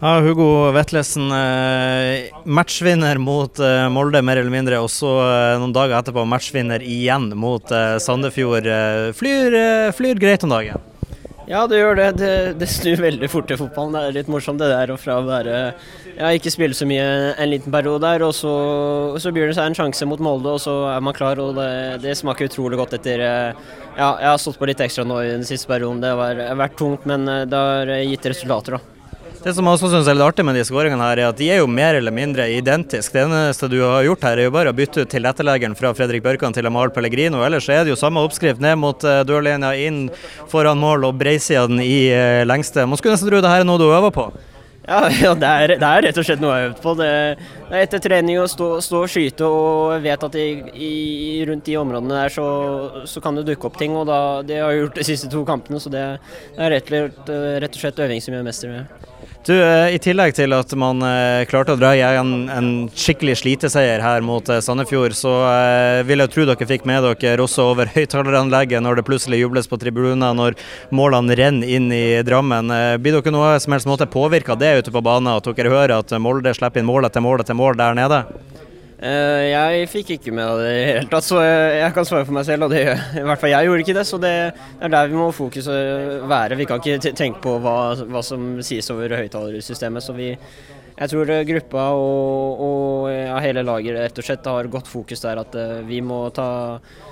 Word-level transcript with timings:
Ja, 0.00 0.14
Hugo 0.24 0.70
Vetlesen, 0.72 1.26
eh, 1.28 2.30
matchvinner 2.48 3.18
mot 3.20 3.58
eh, 3.60 3.88
Molde 3.92 4.22
mer 4.24 4.38
eller 4.40 4.52
mindre, 4.54 4.78
og 4.80 4.88
så 4.88 5.10
eh, 5.20 5.56
noen 5.60 5.74
dager 5.76 5.98
etterpå 5.98 6.22
matchvinner 6.24 6.80
igjen 6.80 7.26
mot 7.36 7.68
Sandefjord. 8.00 8.64
Flyr, 9.18 9.56
flyr 9.92 10.20
greit 10.22 10.46
om 10.46 10.54
dagen? 10.54 10.86
Ja, 11.50 11.66
det 11.68 11.82
gjør 11.82 11.98
det. 11.98 12.06
det. 12.16 12.30
Det, 12.62 12.68
snur 12.72 13.02
veldig 13.02 13.28
fort 13.28 13.52
i 13.52 13.58
fotballen. 13.60 13.92
Det 13.92 14.00
er 14.06 14.16
litt 14.16 14.30
morsomt 14.32 14.62
det 14.62 14.70
der. 14.70 14.92
Og 14.94 15.02
fra 15.02 15.18
å 15.20 15.26
være 15.26 15.56
ja, 16.14 16.30
ikke 16.32 16.52
spille 16.54 16.78
så 16.78 16.88
mye 16.88 17.34
en 17.34 17.50
liten 17.50 17.74
periode 17.74 18.00
der, 18.06 18.24
og 18.24 18.32
så, 18.38 18.52
så 19.20 19.32
byr 19.36 19.50
det 19.50 19.58
seg 19.58 19.68
en 19.68 19.76
sjanse 19.76 20.08
mot 20.08 20.22
Molde, 20.24 20.54
og 20.54 20.62
så 20.64 20.78
er 20.94 21.02
man 21.04 21.16
klar. 21.18 21.42
og 21.44 21.58
Det, 21.58 21.74
det 22.06 22.14
smaker 22.16 22.48
utrolig 22.48 22.78
godt 22.80 22.96
etter 22.96 23.26
Ja, 23.26 24.14
jeg 24.14 24.30
har 24.30 24.40
stått 24.40 24.56
på 24.62 24.70
litt 24.70 24.80
ekstra 24.80 25.04
nå 25.04 25.20
i 25.26 25.34
den 25.34 25.44
siste 25.44 25.68
perioden. 25.68 26.00
Det 26.00 26.14
har 26.16 26.56
vært 26.62 26.80
tungt, 26.80 27.04
men 27.10 27.28
det 27.28 27.62
har 27.66 27.92
gitt 28.00 28.30
resultater, 28.32 28.78
da. 28.78 28.99
Det 29.40 29.54
som 29.56 29.64
jeg 29.64 29.72
også 29.72 29.88
synes 29.88 30.08
er 30.10 30.18
litt 30.18 30.26
artig 30.26 30.44
med 30.44 30.56
de 30.58 30.62
skåringene 30.68 31.00
her, 31.00 31.22
er 31.22 31.30
at 31.30 31.38
de 31.38 31.46
er 31.48 31.62
jo 31.62 31.68
mer 31.70 31.96
eller 31.96 32.12
mindre 32.12 32.44
identiske. 32.52 33.14
Det 33.16 33.22
eneste 33.24 33.70
du 33.72 33.78
har 33.80 34.04
gjort 34.04 34.26
her, 34.28 34.36
er 34.36 34.50
jo 34.50 34.52
bare 34.52 34.68
å 34.68 34.76
bytte 34.76 35.06
ut 35.06 35.08
tilretteleggeren 35.14 35.76
fra 35.78 35.94
Fredrik 35.96 36.26
Børkan 36.26 36.52
til 36.52 36.68
Amahl 36.68 36.92
Pellegrino. 36.92 37.40
Ellers 37.46 37.70
er 37.72 37.86
det 37.86 37.94
jo 37.94 37.96
samme 37.96 38.20
oppskrift 38.20 38.60
ned 38.60 38.76
mot 38.82 39.00
uh, 39.00 39.22
dørlinja, 39.24 39.72
inn 39.80 40.10
foran 40.52 40.82
mål 40.82 41.08
og 41.08 41.16
breisida 41.22 41.64
den 41.70 41.80
i 41.80 42.10
uh, 42.12 42.44
lengste. 42.44 42.84
Man 42.84 43.00
skulle 43.00 43.16
nesten 43.16 43.32
tro 43.32 43.40
det 43.40 43.54
her 43.54 43.64
er 43.64 43.70
noe 43.70 43.80
du 43.80 43.88
øver 43.88 44.12
på? 44.12 44.28
Ja, 44.90 45.00
ja 45.24 45.32
det, 45.32 45.48
er, 45.48 45.74
det, 45.78 45.88
er, 45.88 46.04
rett 46.10 46.20
og 46.20 46.26
slett 46.26 46.44
noe 46.44 46.52
jeg 46.52 46.66
har 46.66 46.70
øvd 46.70 46.84
på. 46.84 46.94
Det, 47.00 47.10
det, 47.40 47.70
er 47.70 47.84
etter 47.86 48.04
trening 48.10 48.40
å 48.42 48.46
stå, 48.50 48.68
stå, 48.84 49.02
og 49.06 49.12
skyte 49.12 49.48
og 49.48 50.04
vet 50.04 50.28
at 50.28 50.36
i, 50.40 50.48
i, 50.74 50.92
rundt 51.48 51.64
de 51.68 51.78
områdene 51.80 52.24
der 52.24 52.34
så, 52.34 52.46
så, 53.08 53.24
kan 53.24 53.40
det 53.40 53.46
dukke 53.48 53.70
opp 53.70 53.80
ting. 53.80 53.96
og 53.96 54.08
da, 54.10 54.20
Det 54.44 54.60
har 54.60 54.74
jeg 54.74 54.84
gjort 54.84 55.00
de 55.00 55.08
siste 55.14 55.32
to 55.32 55.44
kampene, 55.48 55.80
så 55.80 55.92
det, 55.92 56.04
er 56.56 56.76
rett, 56.76 56.92
og 56.92 57.80
slett 57.80 58.04
øving 58.04 58.20
som 58.24 58.36
gjør 58.36 58.48
mester. 58.52 58.76
Med. 58.76 59.08
Du, 59.46 59.54
eh, 59.56 59.94
I 59.94 59.98
tillegg 60.02 60.34
til 60.36 60.52
at 60.52 60.72
man 60.76 61.00
eh, 61.00 61.46
klarte 61.48 61.72
å 61.72 61.78
dra 61.80 61.94
igjen 61.96 62.50
en 62.52 62.66
skikkelig 62.92 63.38
sliteseier 63.40 64.02
her 64.04 64.20
mot 64.20 64.44
eh, 64.52 64.60
Sandefjord, 64.60 65.16
så 65.16 65.32
vil 66.04 66.20
jeg 66.20 66.32
tro 66.34 66.44
dere 66.44 66.68
fikk 66.68 66.84
med 66.88 67.06
dere 67.06 67.40
også 67.40 67.70
over 67.72 67.88
høyttaleranlegget 67.94 68.84
når 68.84 69.00
det 69.00 69.06
plutselig 69.08 69.40
jubles 69.40 69.70
på 69.70 69.78
tribuner 69.80 70.36
når 70.36 70.58
målene 70.92 71.38
renner 71.40 71.72
inn 71.72 71.88
i 71.88 72.20
Drammen. 72.26 72.68
Blir 73.00 73.16
dere 73.16 73.32
noe 73.32 73.54
som 73.64 73.72
helst 73.72 73.88
måte 73.88 74.10
påvirka 74.12 74.58
det 74.60 74.74
ute 74.82 74.92
på 74.92 75.04
banen, 75.04 75.32
at 75.32 75.48
dere 75.48 75.72
hører 75.72 75.96
at 75.96 76.12
Molde 76.20 76.52
slipper 76.56 76.84
inn 76.84 76.90
mål 76.90 77.08
etter 77.08 77.24
mål 77.24 77.40
etter 77.40 77.56
mål 77.56 77.80
der 77.80 77.96
nede? 77.96 78.24
Uh, 79.00 79.46
jeg 79.48 79.86
fikk 79.88 80.10
ikke 80.18 80.32
med 80.36 80.58
det 80.60 80.64
i 80.68 80.72
det 80.76 80.88
hele 80.90 81.08
tatt, 81.08 81.24
så 81.24 81.38
jeg, 81.40 81.92
kan 81.96 82.04
svare 82.04 82.26
for 82.28 82.36
meg 82.36 82.44
selv. 82.44 82.66
og 82.66 82.74
det, 82.74 82.82
I 83.16 83.22
hvert 83.24 83.40
fall 83.40 83.52
jeg 83.54 83.68
gjorde 83.68 83.84
ikke 83.86 83.94
det, 83.96 84.04
så 84.04 84.18
det, 84.20 84.32
er 84.52 84.92
der 84.92 85.08
vi 85.08 85.16
må 85.16 85.30
fokuset 85.32 86.26
være. 86.28 86.58
Vi 86.60 86.66
kan 86.68 86.82
ikke 86.82 87.14
tenke 87.16 87.40
på 87.46 87.54
hva, 87.64 87.76
hva 87.96 88.20
som 88.24 88.58
sies 88.66 88.92
over 88.92 89.16
høyttalersystemet. 89.16 90.04
Så 90.04 90.12
vi, 90.18 90.34
jeg 90.34 91.12
tror 91.14 91.32
gruppa 91.48 91.86
og, 91.96 92.60
og 92.66 93.08
ja, 93.14 93.38
hele 93.40 93.64
laget 93.64 93.96
rett 93.96 94.20
og 94.20 94.26
slett 94.26 94.50
har 94.52 94.68
godt 94.74 94.90
fokus 94.90 95.24
der 95.24 95.40
at 95.46 95.56
uh, 95.56 95.78
vi 95.88 96.02
må 96.04 96.26
ta, 96.36 96.50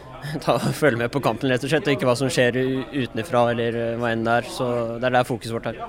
ta, 0.44 0.59
følge 0.61 1.06
med 1.06 1.14
på 1.14 1.25
kampen 1.25 1.48
rett 1.48 1.64
og 1.64 1.72
slett, 1.72 1.89
og 1.89 1.97
ikke 1.97 2.11
hva 2.11 2.19
som 2.20 2.28
skjer 2.28 2.61
utenfra 2.92 3.47
eller 3.55 3.81
hva 3.97 4.12
enn 4.12 4.28
det 4.28 4.42
er. 4.42 4.53
Så 4.59 4.69
det 4.98 5.09
er 5.09 5.16
der 5.22 5.33
fokuset 5.33 5.56
vårt 5.56 5.72
er. 5.72 5.81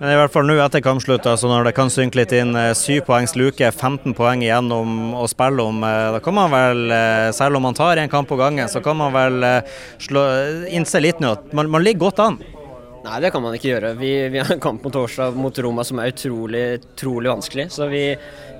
Men 0.00 0.14
i 0.14 0.16
hvert 0.16 0.32
fall 0.32 0.46
nå 0.48 0.54
etter 0.64 0.80
kampslutt, 0.80 1.26
altså 1.28 1.48
når 1.50 1.66
det 1.68 1.74
kan 1.76 1.90
synke 1.92 2.22
litt 2.22 2.32
inn, 2.32 2.54
eh, 2.56 2.70
syv 2.78 3.02
poengs 3.08 3.34
luke, 3.36 3.66
15 3.68 4.14
poeng 4.16 4.40
igjen 4.40 4.72
å 4.72 5.26
spille 5.28 5.66
om. 5.66 5.82
Eh, 5.84 6.12
da 6.14 6.20
kan 6.24 6.36
man 6.38 6.54
vel, 6.54 6.86
eh, 6.90 7.32
selv 7.36 7.56
om 7.56 7.68
man 7.68 7.76
tar 7.76 8.00
en 8.00 8.08
kamp 8.08 8.28
på 8.28 8.38
gangen, 8.40 8.64
så 8.68 8.82
kan 8.82 8.96
man 8.96 9.12
vel 9.12 9.62
slå, 9.98 10.24
innse 10.72 11.02
litt 11.02 11.20
nå 11.20 11.32
at 11.32 11.52
man, 11.52 11.68
man 11.68 11.84
ligger 11.84 12.08
godt 12.08 12.24
an. 12.24 12.38
Nei, 13.04 13.18
det 13.20 13.30
kan 13.32 13.42
man 13.42 13.54
ikke 13.56 13.70
gjøre. 13.70 13.94
Vi, 13.96 14.08
vi, 14.28 14.38
har 14.40 14.52
en 14.52 14.60
kamp 14.60 14.82
på 14.82 14.92
torsdag 14.92 15.36
mot 15.36 15.58
Roma 15.64 15.84
som 15.84 16.00
er 16.00 16.12
utrolig, 16.12 16.64
utrolig 16.80 17.30
vanskelig. 17.32 17.68
Så 17.72 17.88
vi, 17.88 18.02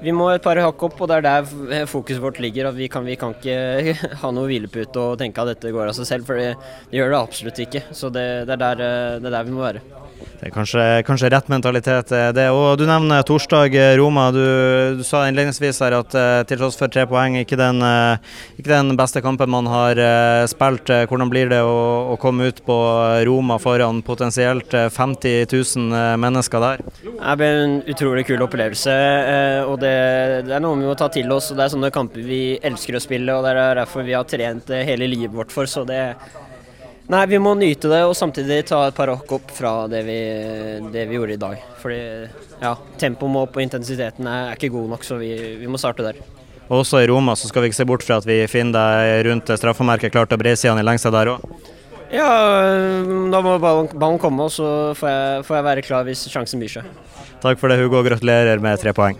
vi, 0.00 0.12
må 0.16 0.30
et 0.32 0.44
par 0.44 0.56
hakk 0.56 0.84
opp, 0.88 1.00
og 1.00 1.08
det 1.08 1.18
er 1.20 1.26
der 1.26 1.86
fokuset 1.88 2.20
vårt 2.20 2.40
ligger. 2.40 2.70
Vi 2.72 2.88
kan, 2.88 3.04
vi, 3.04 3.16
kan, 3.20 3.32
ikke 3.36 3.96
ha 4.22 4.32
noe 4.32 4.48
hvilepute 4.48 4.96
og 5.00 5.18
tenke 5.20 5.40
at 5.40 5.54
dette 5.54 5.72
går 5.72 5.88
av 5.88 5.96
seg 5.96 6.08
selv, 6.08 6.28
for 6.28 6.40
det, 6.40 6.54
det 6.88 7.00
gjør 7.00 7.12
det 7.12 7.20
absolutt 7.20 7.64
ikke. 7.66 7.84
Så 7.92 8.12
det, 8.12 8.28
det, 8.48 8.56
er 8.56 8.64
der, 8.64 9.20
det 9.20 9.28
er 9.28 9.36
der 9.36 9.48
vi 9.48 9.56
må 9.56 9.64
være. 9.64 9.84
Det 10.40 10.48
er 10.48 10.52
kanskje, 10.54 10.84
kanskje 11.04 11.28
rett 11.34 11.48
mentalitet, 11.52 12.12
eh, 12.16 12.30
det. 12.32 12.46
Og 12.48 12.78
Du 12.78 12.86
nevner 12.88 13.20
torsdag, 13.22 13.74
eh, 13.76 13.96
Roma. 13.98 14.30
Du, 14.32 14.96
du 14.96 15.02
sa 15.04 15.26
innledningsvis 15.28 15.80
her 15.84 15.92
at 15.98 16.16
uh, 16.16 16.40
til 16.48 16.56
tross 16.56 16.78
for 16.80 16.88
tre 16.88 17.04
poeng, 17.04 17.36
ikke 17.36 17.58
den, 17.60 17.84
ikke 18.56 18.72
den 18.72 18.96
beste 18.96 19.20
kampen 19.20 19.52
man 19.52 19.68
har 19.68 20.00
spilt. 20.48 20.88
Hvordan 20.88 21.28
blir 21.28 21.52
det 21.52 21.60
å, 21.60 22.14
å, 22.14 22.16
komme 22.16 22.48
ut 22.48 22.64
på 22.64 22.76
Roma 23.28 23.58
foran 23.60 24.00
potensielt 24.00 24.72
50 24.72 25.44
000 25.52 26.16
mennesker 26.16 26.64
der? 26.64 26.84
Det 27.04 27.36
blir 27.36 27.60
en 27.66 27.78
utrolig 27.84 28.24
kul 28.30 28.40
opplevelse. 28.40 28.96
og 29.68 29.76
det, 29.82 29.96
det, 30.48 30.54
er 30.56 30.64
noe 30.64 30.78
vi 30.80 30.88
må 30.88 30.96
ta 30.96 31.10
til 31.12 31.28
oss. 31.36 31.50
og 31.50 31.60
Det 31.60 31.66
er 31.66 31.74
sånne 31.76 31.92
kamper 31.92 32.24
vi 32.24 32.44
elsker 32.56 32.96
å 32.96 33.02
spille, 33.04 33.36
og 33.36 33.44
det 33.44 33.58
er 33.58 33.82
derfor 33.82 34.08
vi 34.08 34.16
har 34.16 34.24
trent 34.24 34.72
hele 34.72 35.10
livet 35.10 35.36
vårt 35.36 35.52
for. 35.52 35.68
så 35.68 35.84
det 35.84 36.00
Nei, 37.10 37.24
vi 37.26 37.40
må 37.42 37.56
nyte 37.58 37.88
det 37.90 38.04
og 38.06 38.12
samtidig 38.14 38.60
ta 38.68 38.84
et 38.86 38.94
par 38.94 39.10
hakk 39.10 39.32
opp 39.34 39.48
fra 39.50 39.72
det 39.90 40.04
vi, 40.06 40.18
det 40.94 41.08
vi, 41.10 41.16
gjorde 41.16 41.34
i 41.34 41.40
dag. 41.42 41.64
Fordi 41.80 41.98
ja, 42.60 42.76
tempoet 43.02 43.34
må 43.34 43.42
opp 43.48 43.58
og 43.58 43.64
intensiteten 43.64 44.28
er, 44.30 44.52
ikke 44.54 44.70
god 44.76 44.92
nok, 44.92 45.06
så 45.06 45.18
vi, 45.18 45.32
vi, 45.58 45.66
må 45.66 45.80
starte 45.80 46.06
der. 46.06 46.20
Også 46.70 47.00
i 47.02 47.08
Roma 47.10 47.34
så 47.34 47.50
skal 47.50 47.64
vi 47.64 47.72
ikke 47.72 47.80
se 47.80 47.88
bort 47.90 48.06
fra 48.06 48.20
at 48.22 48.28
vi 48.28 48.38
finner 48.46 48.76
deg 48.78 49.26
rundt 49.26 49.50
straffemerket 49.58 50.14
klart 50.14 50.36
og 50.36 50.38
bredsidene 50.42 50.84
i 50.84 50.86
lengste 50.86 51.10
der 51.10 51.32
òg? 51.32 51.48
Ja, 52.14 52.30
da 53.30 53.42
må 53.42 53.56
ballen, 53.62 53.90
ballen 53.90 54.22
komme, 54.22 54.46
og 54.46 54.54
så 54.54 54.70
får 54.98 55.10
jeg, 55.10 55.44
får 55.46 55.58
jeg 55.58 55.66
være 55.66 55.86
klar 55.86 56.06
hvis 56.06 56.24
sjansen 56.30 56.62
byr 56.62 56.78
seg. 56.78 56.94
Takk 57.42 57.58
for 57.58 57.72
det, 57.72 57.80
Hugo. 57.82 58.04
Gratulerer 58.06 58.62
med 58.62 58.78
tre 58.82 58.94
poeng. 58.94 59.18